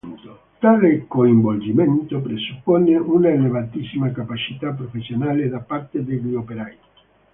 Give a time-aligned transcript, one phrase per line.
[0.59, 6.75] Tale coinvolgimento presuppone un'elevatissima capacità professionale da parte degli operai.